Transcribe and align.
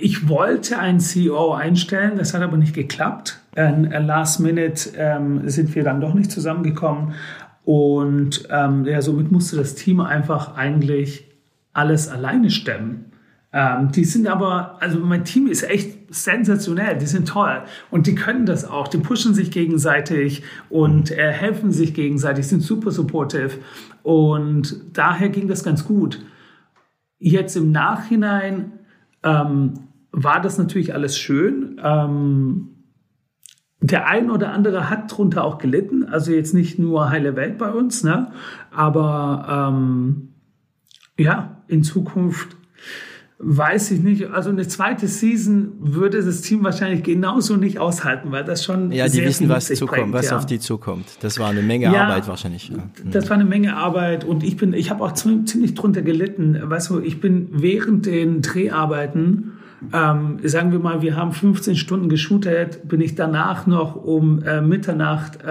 Ich 0.00 0.28
wollte 0.28 0.78
einen 0.78 1.00
CEO 1.00 1.52
einstellen, 1.52 2.16
das 2.16 2.32
hat 2.32 2.42
aber 2.42 2.56
nicht 2.56 2.74
geklappt. 2.74 3.40
And 3.54 3.90
last 4.06 4.40
minute 4.40 4.90
ähm, 4.96 5.48
sind 5.48 5.74
wir 5.74 5.84
dann 5.84 6.00
doch 6.00 6.14
nicht 6.14 6.30
zusammengekommen. 6.30 7.14
Und 7.64 8.48
ähm, 8.50 8.86
ja, 8.86 9.02
somit 9.02 9.30
musste 9.30 9.56
das 9.56 9.74
Team 9.74 10.00
einfach 10.00 10.56
eigentlich 10.56 11.26
alles 11.72 12.08
alleine 12.08 12.50
stemmen. 12.50 13.12
Ähm, 13.52 13.90
die 13.92 14.04
sind 14.04 14.28
aber, 14.28 14.80
also 14.80 14.98
mein 15.00 15.24
Team 15.24 15.48
ist 15.48 15.68
echt 15.68 16.14
sensationell, 16.14 16.98
die 16.98 17.06
sind 17.06 17.28
toll 17.28 17.62
und 17.90 18.06
die 18.06 18.14
können 18.14 18.46
das 18.46 18.64
auch, 18.64 18.86
die 18.86 18.98
pushen 18.98 19.34
sich 19.34 19.50
gegenseitig 19.50 20.44
und 20.68 21.10
äh, 21.10 21.32
helfen 21.32 21.72
sich 21.72 21.92
gegenseitig, 21.92 22.46
sind 22.46 22.60
super 22.60 22.92
supportive 22.92 23.58
und 24.04 24.80
daher 24.92 25.30
ging 25.30 25.48
das 25.48 25.64
ganz 25.64 25.84
gut. 25.84 26.24
Jetzt 27.18 27.56
im 27.56 27.72
Nachhinein 27.72 28.72
ähm, 29.24 29.74
war 30.12 30.40
das 30.40 30.58
natürlich 30.58 30.94
alles 30.94 31.18
schön. 31.18 31.80
Ähm, 31.82 32.68
der 33.82 34.08
ein 34.08 34.30
oder 34.30 34.52
andere 34.52 34.90
hat 34.90 35.10
drunter 35.10 35.44
auch 35.44 35.58
gelitten, 35.58 36.04
also 36.04 36.32
jetzt 36.32 36.52
nicht 36.52 36.78
nur 36.78 37.08
heile 37.08 37.34
Welt 37.34 37.56
bei 37.56 37.70
uns, 37.70 38.04
ne? 38.04 38.30
aber 38.70 39.72
ähm, 39.72 40.34
ja, 41.18 41.62
in 41.66 41.82
Zukunft 41.82 42.56
weiß 43.42 43.92
ich 43.92 44.00
nicht. 44.00 44.30
Also 44.30 44.50
eine 44.50 44.68
zweite 44.68 45.08
Season 45.08 45.72
würde 45.80 46.22
das 46.22 46.42
Team 46.42 46.62
wahrscheinlich 46.62 47.02
genauso 47.02 47.56
nicht 47.56 47.78
aushalten, 47.78 48.32
weil 48.32 48.44
das 48.44 48.62
schon 48.62 48.92
ja, 48.92 49.08
die 49.08 49.24
wissen, 49.24 49.48
was 49.48 49.66
zukommt, 49.66 49.90
bringt, 50.02 50.12
was 50.12 50.28
ja. 50.28 50.36
auf 50.36 50.44
die 50.44 50.58
zukommt. 50.58 51.06
Das 51.20 51.38
war 51.38 51.48
eine 51.48 51.62
Menge 51.62 51.86
ja, 51.86 52.04
Arbeit 52.04 52.28
wahrscheinlich. 52.28 52.68
Ja. 52.68 52.76
Das 53.10 53.30
war 53.30 53.36
eine 53.36 53.46
Menge 53.46 53.76
Arbeit 53.76 54.24
und 54.24 54.42
ich 54.42 54.58
bin, 54.58 54.74
ich 54.74 54.90
habe 54.90 55.02
auch 55.02 55.12
ziemlich 55.12 55.74
drunter 55.74 56.02
gelitten. 56.02 56.58
Weißt 56.62 56.90
du, 56.90 57.00
ich 57.00 57.22
bin 57.22 57.48
während 57.50 58.04
den 58.04 58.42
Dreharbeiten 58.42 59.52
ähm, 59.92 60.38
sagen 60.44 60.72
wir 60.72 60.78
mal, 60.78 61.02
wir 61.02 61.16
haben 61.16 61.32
15 61.32 61.76
Stunden 61.76 62.08
geshootet, 62.08 62.86
bin 62.88 63.00
ich 63.00 63.14
danach 63.14 63.66
noch 63.66 63.96
um 63.96 64.42
äh, 64.42 64.60
Mitternacht 64.60 65.38
ähm, 65.42 65.48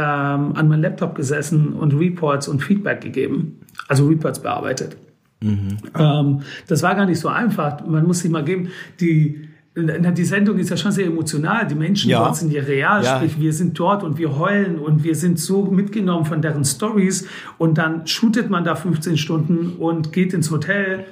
an 0.56 0.68
meinem 0.68 0.82
Laptop 0.82 1.16
gesessen 1.16 1.74
und 1.74 1.94
Reports 1.94 2.48
und 2.48 2.62
Feedback 2.62 3.02
gegeben, 3.02 3.60
also 3.88 4.08
Reports 4.08 4.40
bearbeitet. 4.40 4.98
Mhm. 5.42 5.78
Ähm, 5.98 6.42
das 6.68 6.84
war 6.84 6.96
gar 6.96 7.06
nicht 7.06 7.20
so 7.20 7.28
einfach. 7.28 7.86
Man 7.86 8.06
muss 8.06 8.20
sich 8.20 8.30
mal 8.30 8.44
geben, 8.44 8.70
die, 9.00 9.50
die 9.76 10.26
Sendung 10.26 10.58
ist 10.60 10.70
ja 10.70 10.78
schon 10.78 10.92
sehr 10.92 11.08
emotional. 11.08 11.66
Die 11.66 11.76
Menschen 11.76 12.10
ja. 12.10 12.20
dort 12.20 12.36
sind 12.36 12.52
ja 12.52 12.62
real, 12.62 13.04
ja. 13.04 13.16
sprich, 13.16 13.40
wir 13.40 13.54
sind 13.54 13.80
dort 13.80 14.04
und 14.04 14.18
wir 14.18 14.38
heulen 14.38 14.78
und 14.78 15.04
wir 15.04 15.16
sind 15.16 15.40
so 15.40 15.66
mitgenommen 15.66 16.26
von 16.26 16.42
deren 16.42 16.66
Stories 16.66 17.28
und 17.58 17.78
dann 17.78 18.06
shootet 18.06 18.50
man 18.50 18.64
da 18.64 18.76
15 18.76 19.18
Stunden 19.18 19.74
und 19.80 20.12
geht 20.12 20.34
ins 20.34 20.52
Hotel 20.52 21.06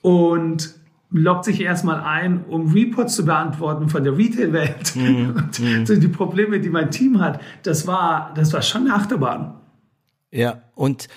und 0.00 0.75
loggt 1.10 1.44
sich 1.44 1.60
erstmal 1.60 2.00
ein, 2.00 2.44
um 2.44 2.72
Reports 2.72 3.14
zu 3.14 3.24
beantworten 3.24 3.88
von 3.88 4.04
der 4.04 4.16
Retail-Welt. 4.16 4.96
Mm, 4.96 5.30
und 5.36 5.88
mm. 5.88 6.00
die 6.00 6.08
Probleme, 6.08 6.60
die 6.60 6.68
mein 6.68 6.90
Team 6.90 7.20
hat, 7.20 7.40
das 7.62 7.86
war, 7.86 8.32
das 8.34 8.52
war 8.52 8.62
schon 8.62 8.82
eine 8.82 8.94
Achterbahn. 8.94 9.54
Ja, 10.30 10.62
und 10.74 11.08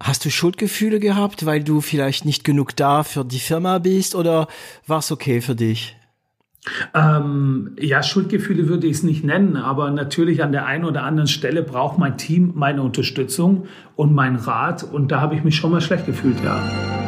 hast 0.00 0.24
du 0.24 0.30
Schuldgefühle 0.30 0.98
gehabt, 0.98 1.46
weil 1.46 1.62
du 1.62 1.80
vielleicht 1.80 2.24
nicht 2.24 2.44
genug 2.44 2.74
da 2.76 3.02
für 3.02 3.24
die 3.24 3.38
Firma 3.38 3.78
bist 3.78 4.14
oder 4.14 4.48
war 4.86 4.98
es 4.98 5.12
okay 5.12 5.40
für 5.40 5.54
dich? 5.54 5.96
Ähm, 6.94 7.76
ja, 7.78 8.02
Schuldgefühle 8.02 8.68
würde 8.68 8.86
ich 8.86 8.96
es 8.96 9.02
nicht 9.02 9.22
nennen, 9.22 9.56
aber 9.56 9.90
natürlich 9.90 10.42
an 10.42 10.52
der 10.52 10.64
einen 10.64 10.84
oder 10.84 11.02
anderen 11.02 11.28
Stelle 11.28 11.62
braucht 11.62 11.98
mein 11.98 12.16
Team 12.16 12.52
meine 12.54 12.82
Unterstützung 12.82 13.66
und 13.96 14.14
meinen 14.14 14.36
Rat 14.36 14.82
und 14.82 15.12
da 15.12 15.20
habe 15.20 15.34
ich 15.34 15.44
mich 15.44 15.56
schon 15.56 15.70
mal 15.70 15.82
schlecht 15.82 16.06
gefühlt, 16.06 16.42
ja. 16.42 17.03